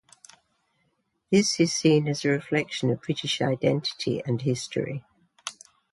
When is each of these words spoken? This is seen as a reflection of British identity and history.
This 1.29 1.59
is 1.59 1.71
seen 1.75 2.07
as 2.07 2.25
a 2.25 2.29
reflection 2.29 2.89
of 2.89 3.03
British 3.03 3.39
identity 3.39 4.19
and 4.25 4.41
history. 4.41 5.05